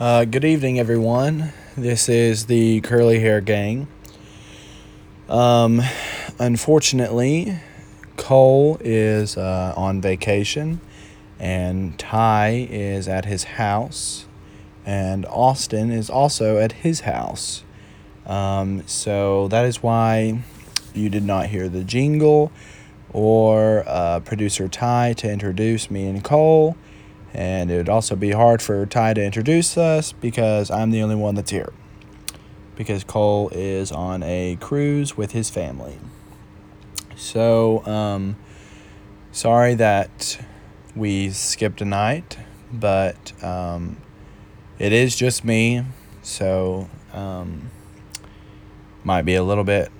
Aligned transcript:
Uh, 0.00 0.24
good 0.24 0.44
evening, 0.44 0.80
everyone. 0.80 1.52
This 1.76 2.08
is 2.08 2.46
the 2.46 2.80
Curly 2.80 3.20
Hair 3.20 3.42
Gang. 3.42 3.86
Um, 5.28 5.80
unfortunately, 6.40 7.60
Cole 8.16 8.76
is 8.80 9.36
uh, 9.36 9.72
on 9.76 10.00
vacation, 10.00 10.80
and 11.38 11.96
Ty 11.96 12.66
is 12.68 13.06
at 13.06 13.26
his 13.26 13.44
house, 13.44 14.26
and 14.84 15.26
Austin 15.26 15.92
is 15.92 16.10
also 16.10 16.58
at 16.58 16.72
his 16.72 17.02
house. 17.02 17.62
Um, 18.26 18.82
so 18.88 19.46
that 19.46 19.64
is 19.64 19.80
why 19.80 20.42
you 20.92 21.08
did 21.08 21.22
not 21.22 21.46
hear 21.46 21.68
the 21.68 21.84
jingle 21.84 22.50
or 23.12 23.84
uh, 23.86 24.18
producer 24.24 24.66
Ty 24.66 25.12
to 25.18 25.30
introduce 25.30 25.88
me 25.88 26.08
and 26.08 26.24
Cole. 26.24 26.76
And 27.34 27.70
it 27.70 27.76
would 27.76 27.88
also 27.88 28.14
be 28.14 28.30
hard 28.30 28.62
for 28.62 28.86
Ty 28.86 29.14
to 29.14 29.24
introduce 29.24 29.76
us 29.76 30.12
because 30.12 30.70
I'm 30.70 30.92
the 30.92 31.02
only 31.02 31.16
one 31.16 31.34
that's 31.34 31.50
here. 31.50 31.72
Because 32.76 33.02
Cole 33.02 33.50
is 33.52 33.90
on 33.90 34.22
a 34.22 34.56
cruise 34.60 35.16
with 35.16 35.32
his 35.32 35.50
family. 35.50 35.98
So, 37.16 37.84
um, 37.86 38.36
sorry 39.32 39.74
that 39.74 40.38
we 40.94 41.30
skipped 41.30 41.80
a 41.80 41.84
night, 41.84 42.38
but 42.72 43.32
um, 43.42 43.96
it 44.78 44.92
is 44.92 45.16
just 45.16 45.44
me. 45.44 45.84
So, 46.22 46.88
um, 47.12 47.70
might 49.02 49.22
be 49.22 49.34
a 49.34 49.42
little 49.42 49.64
bit 49.64 49.90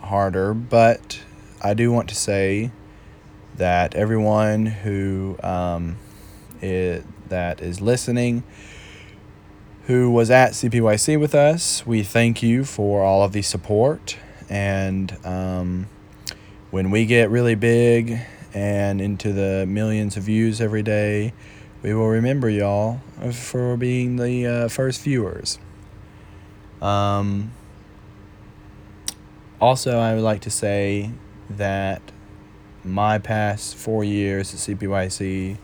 harder, 0.00 0.54
but 0.54 1.20
I 1.62 1.74
do 1.74 1.92
want 1.92 2.08
to 2.08 2.14
say 2.14 2.70
that 3.56 3.94
everyone 3.94 4.66
who 4.66 5.36
um, 5.42 5.96
is, 6.62 7.04
that 7.28 7.60
is 7.60 7.80
listening, 7.80 8.42
who 9.86 10.10
was 10.10 10.30
at 10.30 10.52
CPYC 10.52 11.18
with 11.18 11.34
us, 11.34 11.86
we 11.86 12.02
thank 12.02 12.42
you 12.42 12.64
for 12.64 13.02
all 13.02 13.22
of 13.22 13.32
the 13.32 13.42
support. 13.42 14.16
And 14.50 15.16
um, 15.24 15.88
when 16.70 16.90
we 16.90 17.06
get 17.06 17.30
really 17.30 17.54
big 17.54 18.20
and 18.52 19.00
into 19.00 19.32
the 19.32 19.64
millions 19.66 20.16
of 20.16 20.24
views 20.24 20.60
every 20.60 20.82
day, 20.82 21.32
we 21.82 21.94
will 21.94 22.08
remember 22.08 22.50
y'all 22.50 23.00
for 23.32 23.76
being 23.76 24.16
the 24.16 24.46
uh, 24.46 24.68
first 24.68 25.02
viewers. 25.02 25.58
Um, 26.82 27.52
also, 29.60 29.98
I 29.98 30.14
would 30.14 30.22
like 30.22 30.42
to 30.42 30.50
say 30.50 31.12
that 31.50 32.02
my 32.84 33.18
past 33.18 33.76
four 33.76 34.04
years 34.04 34.52
at 34.54 34.60
CPYC 34.60 35.56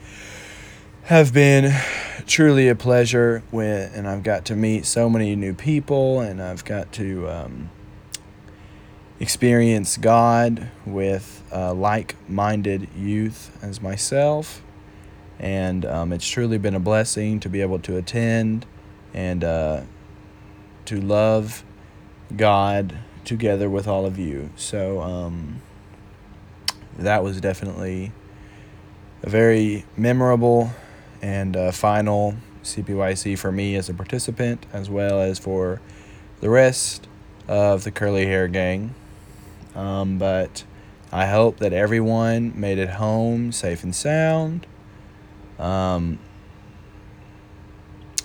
have 1.04 1.34
been 1.34 1.70
truly 2.26 2.66
a 2.66 2.74
pleasure 2.74 3.42
with, 3.52 3.94
and 3.94 4.08
I've 4.08 4.22
got 4.22 4.46
to 4.46 4.56
meet 4.56 4.86
so 4.86 5.10
many 5.10 5.36
new 5.36 5.52
people, 5.52 6.20
and 6.20 6.40
I've 6.40 6.64
got 6.64 6.92
to 6.92 7.28
um, 7.28 7.70
experience 9.20 9.98
God 9.98 10.70
with 10.86 11.42
uh, 11.52 11.74
like-minded 11.74 12.88
youth 12.96 13.54
as 13.62 13.82
myself, 13.82 14.62
and 15.38 15.84
um, 15.84 16.10
it's 16.10 16.26
truly 16.26 16.56
been 16.56 16.74
a 16.74 16.80
blessing 16.80 17.38
to 17.40 17.50
be 17.50 17.60
able 17.60 17.80
to 17.80 17.98
attend 17.98 18.64
and 19.12 19.44
uh, 19.44 19.82
to 20.86 20.98
love 20.98 21.64
God 22.34 22.96
together 23.26 23.68
with 23.68 23.86
all 23.86 24.06
of 24.06 24.18
you. 24.18 24.48
So 24.56 25.02
um, 25.02 25.60
that 26.96 27.22
was 27.22 27.42
definitely 27.42 28.12
a 29.22 29.28
very 29.28 29.84
memorable 29.98 30.70
and 31.24 31.56
uh, 31.56 31.72
final 31.72 32.34
CPYC 32.62 33.38
for 33.38 33.50
me 33.50 33.76
as 33.76 33.88
a 33.88 33.94
participant, 33.94 34.66
as 34.74 34.90
well 34.90 35.22
as 35.22 35.38
for 35.38 35.80
the 36.40 36.50
rest 36.50 37.08
of 37.48 37.82
the 37.84 37.90
curly 37.90 38.26
hair 38.26 38.46
gang. 38.46 38.94
Um, 39.74 40.18
but 40.18 40.64
I 41.10 41.24
hope 41.24 41.60
that 41.60 41.72
everyone 41.72 42.52
made 42.60 42.76
it 42.76 42.90
home 42.90 43.52
safe 43.52 43.82
and 43.82 43.96
sound. 43.96 44.66
Um, 45.58 46.18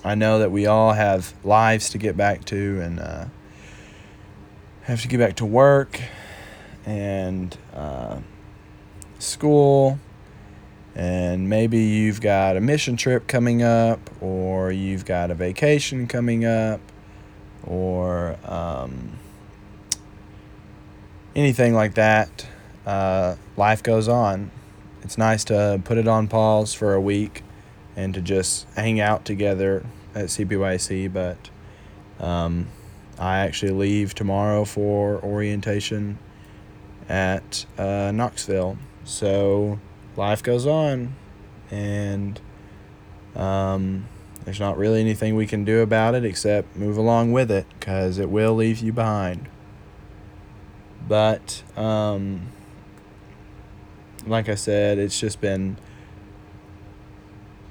I 0.03 0.15
know 0.15 0.39
that 0.39 0.51
we 0.51 0.65
all 0.65 0.91
have 0.91 1.33
lives 1.45 1.89
to 1.91 1.97
get 1.97 2.17
back 2.17 2.43
to 2.45 2.81
and 2.81 2.99
uh, 2.99 3.25
have 4.81 5.01
to 5.03 5.07
get 5.07 5.19
back 5.19 5.37
to 5.37 5.45
work 5.45 6.01
and 6.85 7.57
uh, 7.73 8.17
school. 9.19 9.99
And 10.95 11.47
maybe 11.47 11.79
you've 11.79 12.19
got 12.19 12.57
a 12.57 12.61
mission 12.61 12.97
trip 12.97 13.27
coming 13.27 13.61
up, 13.63 13.99
or 14.21 14.71
you've 14.71 15.05
got 15.05 15.31
a 15.31 15.35
vacation 15.35 16.07
coming 16.07 16.45
up, 16.45 16.81
or 17.63 18.37
um, 18.45 19.11
anything 21.35 21.73
like 21.73 21.93
that. 21.95 22.47
Uh, 22.85 23.35
life 23.55 23.83
goes 23.83 24.07
on. 24.07 24.51
It's 25.03 25.17
nice 25.17 25.43
to 25.45 25.81
put 25.83 25.97
it 25.97 26.07
on 26.07 26.27
pause 26.27 26.73
for 26.73 26.93
a 26.93 27.01
week 27.01 27.43
and 27.95 28.13
to 28.13 28.21
just 28.21 28.67
hang 28.75 28.99
out 28.99 29.25
together 29.25 29.85
at 30.15 30.25
CPYC, 30.25 31.11
but 31.11 31.49
um, 32.19 32.67
I 33.17 33.39
actually 33.39 33.71
leave 33.71 34.15
tomorrow 34.15 34.65
for 34.65 35.23
orientation 35.23 36.17
at 37.07 37.65
uh, 37.77 38.11
Knoxville. 38.11 38.77
So 39.03 39.79
life 40.19 40.43
goes 40.43 40.67
on, 40.67 41.15
and 41.71 42.39
um, 43.35 44.07
there's 44.43 44.59
not 44.59 44.77
really 44.77 44.99
anything 44.99 45.35
we 45.35 45.47
can 45.47 45.63
do 45.63 45.79
about 45.79 46.13
it 46.13 46.23
except 46.23 46.75
move 46.75 46.97
along 46.97 47.31
with 47.31 47.49
it 47.49 47.65
because 47.79 48.19
it 48.19 48.29
will 48.29 48.53
leave 48.53 48.79
you 48.79 48.93
behind. 48.93 49.49
But 51.07 51.63
um, 51.75 52.49
like 54.27 54.49
I 54.49 54.55
said, 54.55 54.99
it's 54.99 55.19
just 55.19 55.41
been 55.41 55.77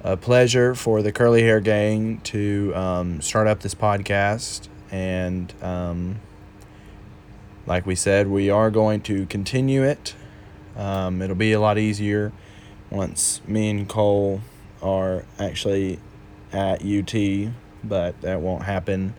a 0.03 0.16
pleasure 0.16 0.75
for 0.75 1.03
the 1.03 1.12
Curly 1.12 1.42
Hair 1.42 1.60
Gang 1.60 2.19
to 2.22 2.72
um, 2.75 3.20
start 3.20 3.47
up 3.47 3.60
this 3.60 3.75
podcast. 3.75 4.69
And 4.91 5.53
um, 5.62 6.16
like 7.66 7.84
we 7.84 7.94
said, 7.94 8.28
we 8.28 8.48
are 8.48 8.70
going 8.70 9.03
to 9.03 9.26
continue 9.26 9.82
it. 9.82 10.15
Um, 10.77 11.23
it'll 11.23 11.37
be 11.37 11.53
a 11.53 11.61
lot 11.61 11.79
easier 11.79 12.33
once 12.91 13.41
me 13.47 13.71
and 13.71 13.89
Cole 13.89 14.41
are 14.83 15.25
actually 15.39 15.99
at 16.53 16.84
UT, 16.84 17.53
but 17.84 18.21
that 18.23 18.41
won't 18.41 18.65
happen 18.65 19.15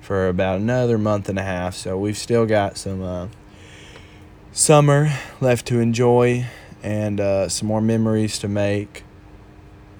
for 0.00 0.28
about 0.28 0.60
another 0.60 0.98
month 0.98 1.28
and 1.28 1.38
a 1.38 1.42
half. 1.42 1.74
So 1.74 1.98
we've 1.98 2.16
still 2.16 2.46
got 2.46 2.76
some 2.76 3.02
uh, 3.02 3.28
summer 4.52 5.12
left 5.40 5.66
to 5.66 5.80
enjoy 5.80 6.46
and 6.82 7.20
uh, 7.20 7.48
some 7.48 7.68
more 7.68 7.80
memories 7.80 8.38
to 8.38 8.48
make 8.48 9.04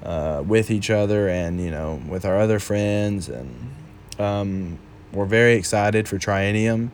uh, 0.03 0.43
with 0.47 0.71
each 0.71 0.91
other 0.91 1.29
and 1.29 1.61
you 1.61 1.71
know 1.71 2.01
with 2.09 2.25
our 2.25 2.39
other 2.39 2.61
friends 2.61 3.29
and 3.29 3.75
um, 4.19 4.79
we're 5.13 5.27
very 5.27 5.55
excited 5.55 6.09
for 6.09 6.19
Triennium. 6.19 6.91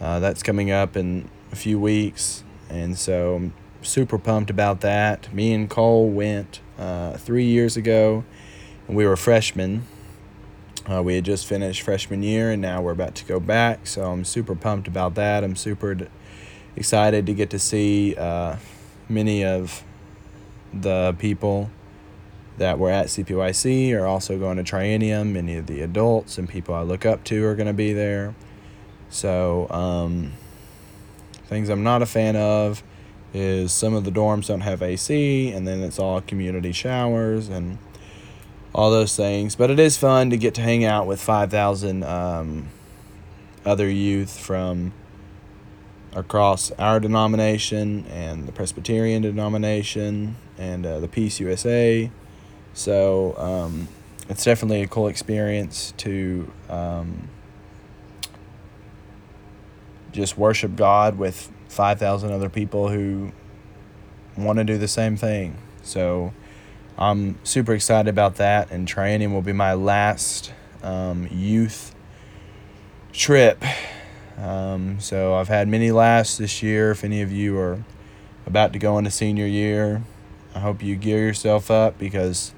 Uh, 0.00 0.18
that's 0.18 0.42
coming 0.42 0.70
up 0.70 0.96
in 0.96 1.28
a 1.52 1.56
few 1.56 1.78
weeks, 1.78 2.42
and 2.70 2.96
so 2.96 3.36
I'm 3.36 3.54
super 3.82 4.18
pumped 4.18 4.50
about 4.50 4.80
that. 4.80 5.32
Me 5.34 5.52
and 5.52 5.68
Cole 5.68 6.08
went 6.08 6.60
uh, 6.78 7.14
three 7.16 7.44
years 7.44 7.76
ago, 7.76 8.24
and 8.88 8.96
we 8.96 9.06
were 9.06 9.16
freshmen. 9.16 9.86
Uh, 10.90 11.02
we 11.02 11.14
had 11.14 11.24
just 11.24 11.46
finished 11.46 11.82
freshman 11.82 12.22
year, 12.22 12.50
and 12.50 12.62
now 12.62 12.80
we're 12.80 12.92
about 12.92 13.14
to 13.16 13.24
go 13.24 13.38
back. 13.38 13.86
So 13.86 14.10
I'm 14.10 14.24
super 14.24 14.54
pumped 14.54 14.88
about 14.88 15.14
that. 15.16 15.44
I'm 15.44 15.56
super 15.56 15.94
d- 15.94 16.06
excited 16.74 17.26
to 17.26 17.34
get 17.34 17.50
to 17.50 17.58
see 17.58 18.14
uh, 18.16 18.56
many 19.08 19.44
of 19.44 19.84
the 20.72 21.14
people 21.18 21.70
that 22.58 22.78
were 22.78 22.90
at 22.90 23.06
CPYC 23.06 23.94
are 23.94 24.06
also 24.06 24.38
going 24.38 24.56
to 24.56 24.64
Triennium. 24.64 25.32
Many 25.32 25.56
of 25.56 25.66
the 25.66 25.80
adults 25.80 26.38
and 26.38 26.48
people 26.48 26.74
I 26.74 26.82
look 26.82 27.06
up 27.06 27.24
to 27.24 27.44
are 27.44 27.54
going 27.54 27.66
to 27.66 27.72
be 27.72 27.92
there. 27.92 28.34
So, 29.08 29.68
um, 29.70 30.32
things 31.50 31.68
I'm 31.68 31.82
not 31.82 32.00
a 32.00 32.06
fan 32.06 32.36
of 32.36 32.82
is 33.34 33.72
some 33.72 33.92
of 33.92 34.04
the 34.04 34.10
dorms 34.10 34.46
don't 34.46 34.62
have 34.62 34.82
AC, 34.82 35.50
and 35.50 35.68
then 35.68 35.82
it's 35.82 35.98
all 35.98 36.20
community 36.22 36.72
showers 36.72 37.48
and 37.48 37.76
all 38.72 38.90
those 38.90 39.14
things. 39.16 39.56
But 39.56 39.70
it 39.70 39.78
is 39.78 39.98
fun 39.98 40.30
to 40.30 40.38
get 40.38 40.54
to 40.54 40.62
hang 40.62 40.84
out 40.84 41.06
with 41.06 41.20
5,000 41.20 42.04
um, 42.04 42.68
other 43.66 43.90
youth 43.90 44.38
from 44.38 44.92
across 46.14 46.70
our 46.72 46.98
denomination 46.98 48.06
and 48.06 48.46
the 48.46 48.52
Presbyterian 48.52 49.22
denomination 49.22 50.36
and 50.56 50.86
uh, 50.86 50.98
the 50.98 51.08
PC 51.08 51.40
USA 51.40 52.10
so 52.72 53.36
um, 53.36 53.88
it's 54.28 54.44
definitely 54.44 54.82
a 54.82 54.86
cool 54.86 55.08
experience 55.08 55.92
to 55.98 56.50
um, 56.68 57.28
just 60.12 60.36
worship 60.36 60.76
God 60.76 61.18
with 61.18 61.50
5,000 61.68 62.32
other 62.32 62.48
people 62.48 62.88
who 62.88 63.32
want 64.36 64.58
to 64.58 64.64
do 64.64 64.78
the 64.78 64.88
same 64.88 65.16
thing. 65.16 65.56
So 65.82 66.32
I'm 66.98 67.38
super 67.44 67.72
excited 67.72 68.08
about 68.08 68.36
that, 68.36 68.70
and 68.70 68.86
Triennium 68.86 69.32
will 69.32 69.42
be 69.42 69.52
my 69.52 69.74
last 69.74 70.52
um, 70.82 71.28
youth 71.30 71.94
trip. 73.12 73.62
Um, 74.36 75.00
so 75.00 75.34
I've 75.34 75.48
had 75.48 75.68
many 75.68 75.90
lasts 75.90 76.38
this 76.38 76.62
year. 76.62 76.90
If 76.90 77.04
any 77.04 77.22
of 77.22 77.32
you 77.32 77.58
are 77.58 77.84
about 78.46 78.72
to 78.72 78.78
go 78.78 78.98
into 78.98 79.10
senior 79.10 79.46
year, 79.46 80.02
I 80.54 80.60
hope 80.60 80.82
you 80.82 80.96
gear 80.96 81.18
yourself 81.18 81.70
up 81.70 81.98
because 81.98 82.52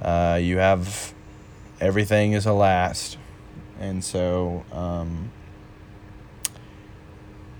uh, 0.00 0.38
you 0.40 0.58
have 0.58 1.12
everything 1.80 2.32
is 2.32 2.46
a 2.46 2.52
last. 2.52 3.18
And 3.78 4.02
so, 4.02 4.64
um, 4.72 5.30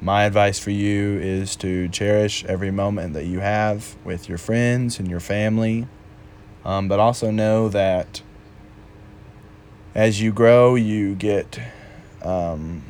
my 0.00 0.24
advice 0.24 0.58
for 0.58 0.70
you 0.70 1.18
is 1.18 1.56
to 1.56 1.88
cherish 1.88 2.44
every 2.44 2.70
moment 2.70 3.14
that 3.14 3.24
you 3.24 3.40
have 3.40 3.96
with 4.04 4.28
your 4.28 4.38
friends 4.38 4.98
and 4.98 5.08
your 5.08 5.20
family, 5.20 5.86
um, 6.64 6.88
but 6.88 7.00
also 7.00 7.30
know 7.30 7.68
that 7.68 8.22
as 9.94 10.20
you 10.20 10.32
grow, 10.32 10.74
you 10.74 11.14
get 11.14 11.58
um, 12.22 12.82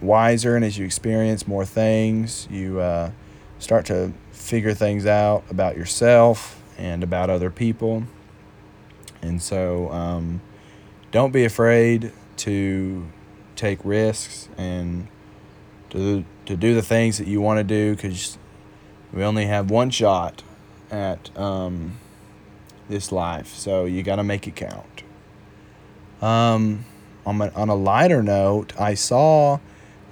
wiser, 0.00 0.56
and 0.56 0.64
as 0.64 0.78
you 0.78 0.86
experience 0.86 1.46
more 1.46 1.66
things, 1.66 2.48
you 2.50 2.80
uh, 2.80 3.10
start 3.58 3.84
to 3.86 4.12
figure 4.32 4.72
things 4.72 5.04
out 5.04 5.44
about 5.50 5.76
yourself 5.76 6.62
and 6.78 7.02
about 7.02 7.28
other 7.28 7.50
people. 7.50 8.04
And 9.20 9.40
so, 9.40 9.90
um, 9.90 10.40
don't 11.10 11.32
be 11.32 11.44
afraid 11.44 12.12
to 12.38 13.06
take 13.54 13.78
risks 13.84 14.48
and 14.56 15.08
to 15.94 16.24
to 16.46 16.56
do 16.56 16.74
the 16.74 16.82
things 16.82 17.16
that 17.18 17.26
you 17.26 17.40
want 17.40 17.58
to 17.58 17.64
do 17.64 17.94
because 17.94 18.36
we 19.12 19.22
only 19.22 19.46
have 19.46 19.70
one 19.70 19.90
shot 19.90 20.42
at 20.90 21.36
um, 21.38 21.92
this 22.88 23.10
life, 23.10 23.54
so 23.54 23.86
you 23.86 24.02
got 24.02 24.16
to 24.16 24.24
make 24.24 24.46
it 24.46 24.56
count. 24.56 25.02
Um, 26.20 26.84
on 27.24 27.40
a, 27.40 27.50
on 27.54 27.68
a 27.68 27.74
lighter 27.74 28.22
note, 28.22 28.78
I 28.78 28.94
saw 28.94 29.60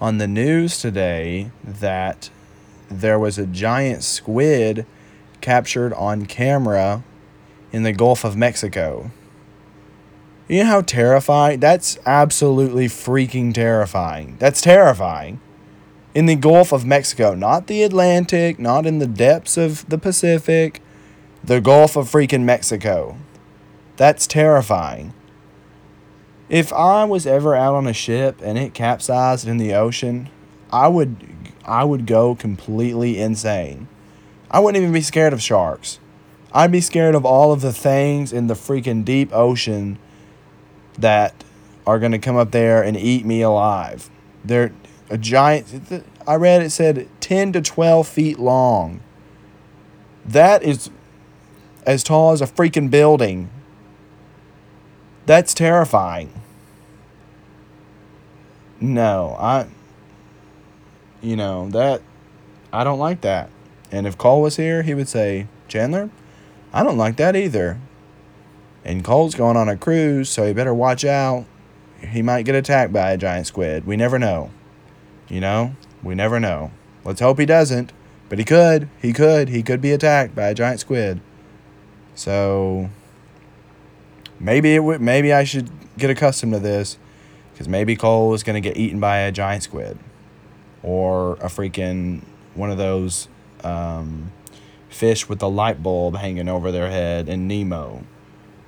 on 0.01 0.19
the 0.19 0.29
news 0.29 0.79
today 0.79 1.51
that 1.63 2.31
there 2.89 3.19
was 3.19 3.39
a 3.39 3.47
giant 3.47 4.03
squid 4.05 4.87
captured 5.41 5.93
on 5.95 6.27
camera 6.27 7.03
in 7.73 7.83
the 7.83 7.93
Gulf 7.93 8.25
of 8.25 8.37
Mexico. 8.37 9.11
You 10.49 10.65
know 10.65 10.67
how 10.67 10.81
terrifying? 10.83 11.61
That's 11.61 11.99
absolutely 12.05 12.87
freaking 12.87 13.55
terrifying. 13.55 14.37
That's 14.39 14.61
terrifying. 14.61 15.41
In 16.15 16.27
the 16.27 16.37
Gulf 16.37 16.73
of 16.73 16.85
Mexico, 16.85 17.35
not 17.35 17.69
the 17.69 17.83
Atlantic, 17.83 18.59
not 18.59 18.85
in 18.85 18.99
the 18.99 19.07
depths 19.07 19.57
of 19.57 19.89
the 19.89 19.97
Pacific, 19.97 20.83
the 21.43 21.61
Gulf 21.61 21.97
of 21.97 22.11
freaking 22.11 22.43
Mexico. 22.43 23.17
That's 23.97 24.27
terrifying. 24.27 25.15
If 26.51 26.71
I 26.73 27.05
was 27.05 27.27
ever 27.27 27.55
out 27.55 27.75
on 27.75 27.87
a 27.87 27.95
ship 27.95 28.41
and 28.43 28.59
it 28.59 28.75
capsized 28.75 29.49
in 29.49 29.57
the 29.57 29.73
ocean, 29.73 30.29
I 30.71 30.89
would 30.89 31.17
I 31.65 31.85
would 31.85 32.07
go 32.07 32.35
completely 32.35 33.19
insane. 33.19 33.89
I 34.51 34.59
wouldn't 34.59 34.83
even 34.83 34.93
be 34.93 35.01
scared 35.01 35.33
of 35.33 35.41
sharks. 35.41 35.99
I'd 36.53 36.73
be 36.73 36.83
scared 36.83 37.15
of 37.15 37.25
all 37.25 37.53
of 37.53 37.63
the 37.63 37.73
things 37.73 38.33
in 38.33 38.49
the 38.49 38.55
freaking 38.55 39.05
deep 39.05 39.33
ocean 39.33 39.99
that 40.99 41.43
are 41.87 41.99
going 41.99 42.13
to 42.13 42.19
come 42.19 42.37
up 42.37 42.51
there 42.51 42.83
and 42.83 42.97
eat 42.97 43.25
me 43.25 43.41
alive. 43.41 44.11
They're 44.45 44.73
a 45.13 45.19
giant. 45.19 46.05
I 46.27 46.37
read 46.37 46.63
it 46.63 46.71
said 46.71 47.07
10 47.21 47.53
to 47.53 47.61
12 47.61 48.09
feet 48.09 48.39
long. 48.39 49.01
That 50.25 50.63
is 50.63 50.89
as 51.87 52.03
tall 52.03 52.33
as 52.33 52.41
a 52.41 52.47
freaking 52.47 52.91
building. 52.91 53.51
That's 55.27 55.53
terrifying. 55.53 56.33
No, 58.81 59.37
I. 59.39 59.67
You 61.21 61.37
know, 61.37 61.69
that. 61.71 62.01
I 62.73 62.83
don't 62.83 62.99
like 62.99 63.21
that. 63.21 63.51
And 63.91 64.07
if 64.07 64.17
Cole 64.17 64.41
was 64.41 64.57
here, 64.57 64.83
he 64.83 64.95
would 64.95 65.09
say, 65.09 65.47
Chandler, 65.69 66.09
I 66.73 66.83
don't 66.83 66.97
like 66.97 67.17
that 67.17 67.37
either. 67.37 67.79
And 68.83 69.05
Cole's 69.05 69.35
going 69.35 69.59
on 69.59 69.69
a 69.69 69.77
cruise, 69.77 70.31
so 70.31 70.47
he 70.47 70.55
better 70.55 70.73
watch 70.73 71.05
out. 71.05 71.45
He 72.01 72.23
might 72.23 72.47
get 72.47 72.55
attacked 72.55 72.95
by 72.95 73.11
a 73.13 73.19
giant 73.19 73.47
squid. 73.47 73.87
We 73.87 73.97
never 73.97 74.19
know. 74.19 74.51
You 75.29 75.41
know? 75.41 75.77
We 76.03 76.15
never 76.15 76.41
know. 76.41 76.71
Let's 77.05 77.21
hope 77.21 77.39
he 77.39 77.47
doesn't. 77.47 77.93
But 78.29 78.39
he 78.39 78.45
could. 78.45 78.89
He 79.01 79.13
could. 79.13 79.49
He 79.49 79.63
could 79.63 79.81
be 79.81 79.93
attacked 79.93 80.35
by 80.35 80.45
a 80.45 80.55
giant 80.55 80.81
squid. 80.81 81.21
So 82.15 82.91
maybe 84.41 84.75
it 84.75 84.81
would 84.81 85.01
maybe 85.01 85.33
I 85.33 85.45
should 85.45 85.71
get 85.99 86.11
accustomed 86.11 86.53
to 86.53 86.59
this 86.59 86.99
cuz 87.57 87.69
maybe 87.69 87.95
Cole 87.97 88.35
is 88.35 88.43
going 88.43 88.61
to 88.61 88.67
get 88.67 88.77
eaten 88.77 89.01
by 89.01 89.19
a 89.19 89.33
giant 89.33 89.63
squid 89.63 89.99
or 90.83 91.35
a 91.35 91.47
freaking 91.47 92.23
one 92.55 92.71
of 92.71 92.79
those 92.79 93.29
um, 93.65 94.33
fish 94.89 95.29
with 95.29 95.43
a 95.43 95.47
light 95.47 95.83
bulb 95.83 96.17
hanging 96.17 96.49
over 96.49 96.73
their 96.73 96.91
head 96.91 97.29
in 97.29 97.47
Nemo 97.47 98.05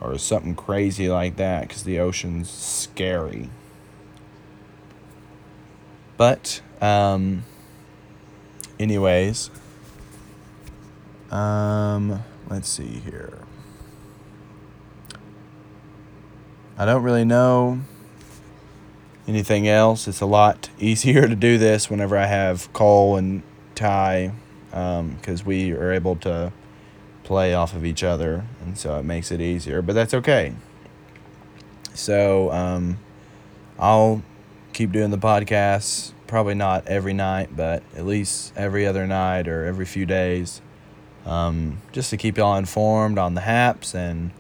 or 0.01 0.19
something 0.19 0.55
crazy 0.55 1.09
like 1.09 1.37
that 1.37 1.69
because 1.69 1.85
the 1.85 1.99
ocean's 1.99 2.51
scary. 2.51 3.51
But, 6.17 6.61
um, 6.81 7.45
anyways, 8.79 9.51
um, 11.31 12.23
let's 12.49 12.69
see 12.69 13.01
here. 13.05 13.39
I 16.77 16.85
don't 16.85 17.03
really 17.03 17.25
know 17.25 17.81
anything 19.27 19.69
else. 19.69 20.07
It's 20.09 20.21
a 20.21 20.27
lot 20.27 20.71
easier 20.79 21.27
to 21.27 21.35
do 21.35 21.59
this 21.59 21.91
whenever 21.91 22.17
I 22.17 22.27
have 22.27 22.73
Cole 22.73 23.17
and 23.17 23.43
Ty 23.75 24.33
because 24.71 25.41
um, 25.41 25.47
we 25.47 25.73
are 25.73 25.93
able 25.93 26.17
to 26.17 26.53
play 27.23 27.55
off 27.55 27.75
of 27.75 27.85
each 27.85 28.03
other, 28.03 28.45
and 28.61 28.77
so 28.77 28.99
it 28.99 29.05
makes 29.05 29.31
it 29.31 29.41
easier. 29.41 29.83
But 29.83 29.95
that's 29.95 30.15
okay. 30.15 30.55
So 31.95 32.51
um, 32.51 32.99
I'll 33.79 34.23
keep 34.75 34.93
doing 34.93 35.11
the 35.11 35.19
podcasts. 35.19 36.13
Probably 36.27 36.55
not 36.55 36.87
every 36.89 37.15
night, 37.15 37.57
but 37.57 37.83
at 37.97 38.05
least 38.05 38.53
every 38.57 38.87
other 38.87 39.07
night 39.07 39.47
or 39.47 39.65
every 39.65 39.87
few 39.87 40.05
days, 40.05 40.61
um, 41.25 41.81
just 41.93 42.11
to 42.11 42.17
keep 42.17 42.37
y'all 42.37 42.57
informed 42.57 43.19
on 43.19 43.35
the 43.35 43.41
haps 43.41 43.95
and 43.95 44.33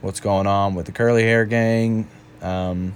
what's 0.00 0.18
going 0.18 0.46
on 0.46 0.74
with 0.74 0.86
the 0.86 0.92
curly 0.92 1.22
hair 1.22 1.44
gang. 1.44 2.08
Um, 2.40 2.94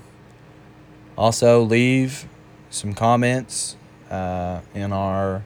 also, 1.17 1.63
leave 1.63 2.27
some 2.71 2.95
comments 2.95 3.77
uh, 4.11 4.61
in 4.75 4.93
our 4.93 5.45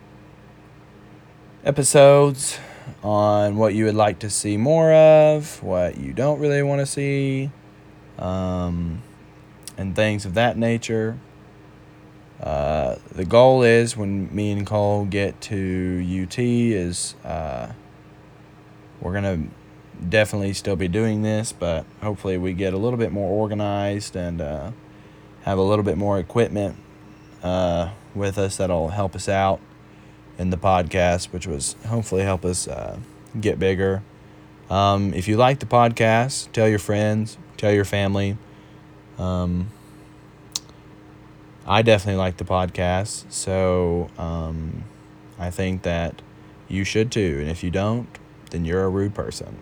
episodes 1.64 2.58
on 3.02 3.56
what 3.56 3.74
you 3.74 3.84
would 3.84 3.94
like 3.94 4.18
to 4.20 4.30
see 4.30 4.56
more 4.56 4.92
of, 4.92 5.62
what 5.62 5.98
you 5.98 6.12
don't 6.12 6.38
really 6.38 6.62
want 6.62 6.80
to 6.80 6.86
see, 6.86 7.50
um, 8.18 9.02
and 9.76 9.94
things 9.96 10.24
of 10.24 10.34
that 10.34 10.56
nature. 10.56 11.18
Uh, 12.42 12.96
the 13.12 13.24
goal 13.24 13.62
is 13.62 13.96
when 13.96 14.34
me 14.34 14.50
and 14.50 14.66
Cole 14.66 15.04
get 15.04 15.40
to 15.42 16.22
UT 16.22 16.38
is 16.38 17.14
uh, 17.24 17.70
we're 19.00 19.12
gonna 19.12 19.44
definitely 20.08 20.54
still 20.54 20.76
be 20.76 20.88
doing 20.88 21.22
this, 21.22 21.52
but 21.52 21.84
hopefully 22.02 22.38
we 22.38 22.54
get 22.54 22.72
a 22.72 22.78
little 22.78 22.98
bit 22.98 23.12
more 23.12 23.30
organized 23.30 24.16
and 24.16 24.40
uh, 24.40 24.70
have 25.42 25.58
a 25.58 25.62
little 25.62 25.84
bit 25.84 25.98
more 25.98 26.18
equipment 26.18 26.76
uh, 27.42 27.90
with 28.14 28.38
us 28.38 28.56
that'll 28.56 28.88
help 28.88 29.14
us 29.14 29.28
out 29.28 29.60
in 30.38 30.48
the 30.48 30.56
podcast, 30.56 31.26
which 31.32 31.46
was 31.46 31.76
hopefully 31.86 32.22
help 32.22 32.44
us 32.46 32.66
uh, 32.66 32.98
get 33.38 33.58
bigger. 33.58 34.02
Um, 34.70 35.12
if 35.12 35.28
you 35.28 35.36
like 35.36 35.58
the 35.58 35.66
podcast, 35.66 36.52
tell 36.52 36.68
your 36.68 36.78
friends, 36.78 37.36
tell 37.58 37.72
your 37.72 37.84
family. 37.84 38.38
Um, 39.18 39.68
I 41.66 41.82
definitely 41.82 42.18
like 42.18 42.38
the 42.38 42.44
podcast, 42.44 43.30
so 43.30 44.08
um, 44.18 44.84
I 45.38 45.50
think 45.50 45.82
that 45.82 46.22
you 46.68 46.84
should 46.84 47.12
too. 47.12 47.38
And 47.40 47.48
if 47.48 47.62
you 47.62 47.70
don't, 47.70 48.08
then 48.50 48.64
you're 48.64 48.84
a 48.84 48.88
rude 48.88 49.14
person. 49.14 49.58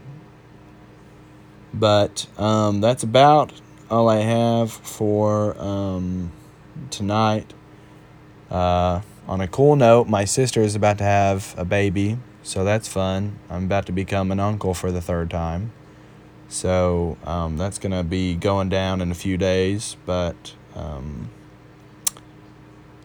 But 1.74 2.26
um, 2.38 2.80
that's 2.80 3.02
about 3.02 3.52
all 3.90 4.08
I 4.08 4.20
have 4.20 4.72
for 4.72 5.60
um, 5.60 6.32
tonight. 6.90 7.52
Uh, 8.50 9.02
on 9.26 9.40
a 9.40 9.48
cool 9.48 9.76
note, 9.76 10.08
my 10.08 10.24
sister 10.24 10.62
is 10.62 10.74
about 10.74 10.98
to 10.98 11.04
have 11.04 11.54
a 11.58 11.64
baby, 11.64 12.18
so 12.42 12.64
that's 12.64 12.88
fun. 12.88 13.38
I'm 13.50 13.64
about 13.64 13.86
to 13.86 13.92
become 13.92 14.32
an 14.32 14.40
uncle 14.40 14.72
for 14.72 14.90
the 14.90 15.02
third 15.02 15.30
time. 15.30 15.72
So 16.48 17.18
um, 17.24 17.58
that's 17.58 17.78
going 17.78 17.92
to 17.92 18.02
be 18.02 18.34
going 18.34 18.70
down 18.70 19.02
in 19.02 19.10
a 19.10 19.14
few 19.14 19.36
days, 19.36 19.96
but 20.06 20.54
um, 20.74 21.28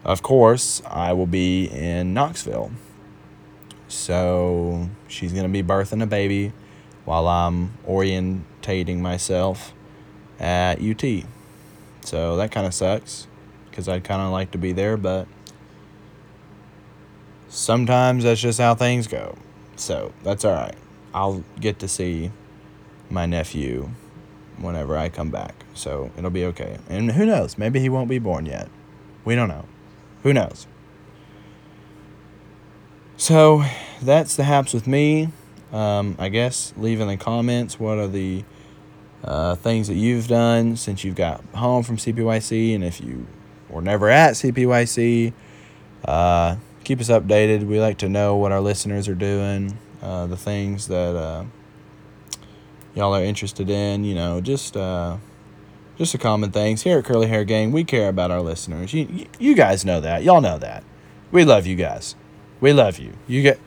of 0.04 0.22
course, 0.22 0.82
I 0.86 1.12
will 1.12 1.26
be 1.26 1.66
in 1.66 2.14
Knoxville. 2.14 2.70
So 3.88 4.88
she's 5.08 5.32
going 5.32 5.44
to 5.44 5.48
be 5.48 5.62
birthing 5.62 6.02
a 6.02 6.06
baby 6.06 6.52
while 7.04 7.28
I'm 7.28 7.74
orientating 7.86 8.98
myself 8.98 9.72
at 10.38 10.80
UT. 10.80 11.24
So 12.02 12.36
that 12.36 12.50
kind 12.50 12.66
of 12.66 12.74
sucks 12.74 13.26
because 13.70 13.88
I'd 13.88 14.04
kind 14.04 14.22
of 14.22 14.30
like 14.30 14.50
to 14.52 14.58
be 14.58 14.72
there, 14.72 14.96
but 14.96 15.26
sometimes 17.48 18.24
that's 18.24 18.40
just 18.40 18.60
how 18.60 18.74
things 18.74 19.06
go. 19.06 19.36
So 19.76 20.12
that's 20.22 20.44
all 20.44 20.52
right. 20.52 20.76
I'll 21.12 21.44
get 21.60 21.78
to 21.80 21.88
see 21.88 22.30
my 23.10 23.26
nephew 23.26 23.90
whenever 24.58 24.96
I 24.96 25.08
come 25.08 25.30
back. 25.30 25.54
So 25.74 26.10
it'll 26.16 26.30
be 26.30 26.44
okay. 26.46 26.78
And 26.88 27.12
who 27.12 27.26
knows? 27.26 27.58
Maybe 27.58 27.80
he 27.80 27.88
won't 27.88 28.08
be 28.08 28.18
born 28.18 28.46
yet. 28.46 28.68
We 29.24 29.34
don't 29.34 29.48
know. 29.48 29.66
Who 30.24 30.32
knows? 30.32 30.66
So 33.18 33.62
that's 34.02 34.36
the 34.36 34.42
haps 34.42 34.72
with 34.72 34.86
me. 34.86 35.28
Um, 35.70 36.16
I 36.18 36.30
guess 36.30 36.72
leave 36.76 37.00
in 37.00 37.08
the 37.08 37.16
comments 37.16 37.78
what 37.78 37.98
are 37.98 38.08
the 38.08 38.42
uh, 39.22 39.54
things 39.56 39.88
that 39.88 39.94
you've 39.94 40.26
done 40.26 40.76
since 40.76 41.04
you've 41.04 41.14
got 41.14 41.44
home 41.54 41.82
from 41.82 41.98
CPYC, 41.98 42.74
and 42.74 42.82
if 42.82 43.00
you 43.00 43.26
were 43.68 43.82
never 43.82 44.08
at 44.08 44.32
CPYC, 44.34 45.32
uh, 46.06 46.56
keep 46.84 47.00
us 47.00 47.08
updated. 47.10 47.66
We 47.66 47.78
like 47.78 47.98
to 47.98 48.08
know 48.08 48.36
what 48.36 48.50
our 48.50 48.60
listeners 48.60 49.08
are 49.08 49.14
doing, 49.14 49.78
uh, 50.02 50.26
the 50.26 50.36
things 50.36 50.88
that 50.88 51.16
uh, 51.16 51.44
y'all 52.94 53.14
are 53.14 53.24
interested 53.24 53.68
in. 53.68 54.04
You 54.04 54.14
know, 54.14 54.40
just 54.40 54.76
uh, 54.76 55.18
just 55.96 56.12
the 56.12 56.18
common 56.18 56.50
things 56.50 56.82
here 56.82 56.98
at 56.98 57.04
Curly 57.04 57.28
Hair 57.28 57.44
Gang. 57.44 57.72
We 57.72 57.84
care 57.84 58.08
about 58.08 58.30
our 58.30 58.40
listeners. 58.40 58.92
You 58.92 59.26
you 59.38 59.54
guys 59.54 59.84
know 59.84 60.00
that. 60.00 60.22
Y'all 60.22 60.40
know 60.40 60.58
that. 60.58 60.84
We 61.30 61.44
love 61.44 61.66
you 61.66 61.76
guys. 61.76 62.14
We 62.60 62.72
love 62.72 62.98
you. 62.98 63.12
You 63.26 63.42
get. 63.42 63.58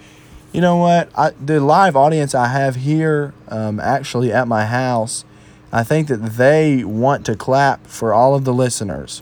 You 0.53 0.61
know 0.61 0.77
what? 0.77 1.09
I, 1.15 1.31
the 1.31 1.59
live 1.59 1.95
audience 1.95 2.33
I 2.33 2.47
have 2.47 2.77
here, 2.77 3.33
um, 3.49 3.79
actually 3.81 4.31
at 4.31 4.47
my 4.47 4.65
house, 4.65 5.25
I 5.73 5.83
think 5.83 6.07
that 6.07 6.17
they 6.37 6.83
want 6.85 7.25
to 7.25 7.35
clap 7.35 7.85
for 7.85 8.13
all 8.13 8.33
of 8.33 8.45
the 8.45 8.53
listeners. 8.53 9.21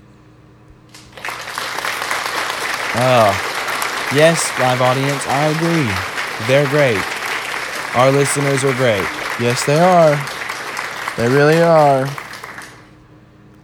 Oh, 2.98 3.34
yes, 4.14 4.50
live 4.60 4.82
audience, 4.82 5.26
I 5.28 5.48
agree. 5.48 5.92
They're 6.48 6.70
great. 6.70 7.04
Our 7.96 8.12
listeners 8.12 8.64
are 8.64 8.74
great. 8.76 9.06
Yes, 9.42 9.66
they 9.66 9.80
are. 9.80 10.16
They 11.18 11.28
really 11.28 11.62
are. 11.62 12.08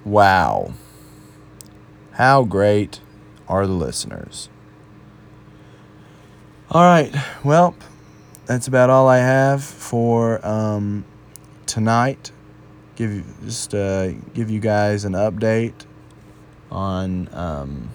Wow. 0.03 0.73
How 2.13 2.43
great 2.43 3.01
are 3.47 3.67
the 3.67 3.73
listeners? 3.73 4.49
All 6.71 6.81
right. 6.83 7.13
Well, 7.43 7.75
that's 8.45 8.67
about 8.67 8.89
all 8.89 9.07
I 9.07 9.17
have 9.17 9.63
for 9.63 10.45
um, 10.45 11.05
tonight. 11.67 12.31
Give 12.95 13.23
just 13.43 13.75
uh, 13.75 14.11
give 14.33 14.49
you 14.49 14.59
guys 14.59 15.05
an 15.05 15.13
update 15.13 15.85
on 16.71 17.29
um, 17.33 17.89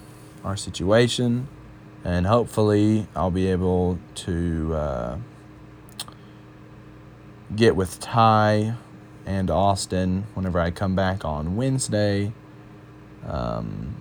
our 0.45 0.57
situation, 0.57 1.49
and 2.05 2.27
hopefully 2.27 3.07
I'll 3.17 3.31
be 3.31 3.49
able 3.49 3.99
to 4.27 4.75
uh, 4.75 5.19
get 7.55 7.75
with 7.75 7.99
Ty 7.99 8.75
and 9.27 9.51
Austin 9.51 10.25
whenever 10.35 10.59
I 10.59 10.71
come 10.71 10.95
back 10.95 11.25
on 11.25 11.57
Wednesday 11.57 12.33
um, 13.27 13.97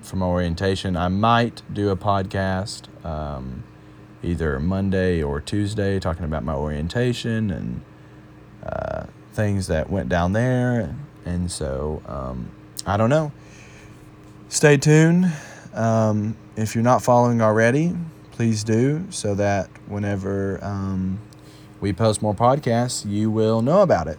from 0.00 0.22
orientation. 0.22 0.96
I 0.96 1.08
might 1.08 1.62
do 1.72 1.90
a 1.90 1.96
podcast. 1.96 2.86
Um, 3.04 3.64
either 4.22 4.58
Monday 4.58 5.22
or 5.22 5.40
Tuesday, 5.40 5.98
talking 5.98 6.24
about 6.24 6.44
my 6.44 6.54
orientation 6.54 7.50
and 7.50 7.80
uh, 8.64 9.04
things 9.32 9.66
that 9.68 9.90
went 9.90 10.08
down 10.08 10.32
there. 10.32 10.94
And 11.24 11.50
so 11.50 12.02
um, 12.06 12.50
I 12.86 12.96
don't 12.96 13.10
know. 13.10 13.32
Stay 14.48 14.76
tuned. 14.76 15.30
Um, 15.74 16.36
if 16.56 16.74
you're 16.74 16.84
not 16.84 17.02
following 17.02 17.40
already, 17.40 17.94
please 18.32 18.64
do 18.64 19.06
so 19.10 19.34
that 19.34 19.68
whenever 19.86 20.58
um, 20.64 21.20
we 21.80 21.92
post 21.92 22.22
more 22.22 22.34
podcasts, 22.34 23.08
you 23.08 23.30
will 23.30 23.62
know 23.62 23.82
about 23.82 24.08
it. 24.08 24.18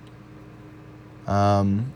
Um, 1.29 1.93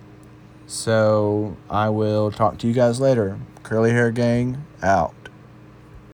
so 0.68 1.58
I 1.70 1.90
will 1.90 2.32
talk 2.32 2.58
to 2.60 2.68
you 2.68 2.74
guys 2.74 3.00
later. 3.00 3.40
Curly 3.64 3.92
Hair 3.92 4.12
Gang 4.12 4.64
out. 4.82 5.23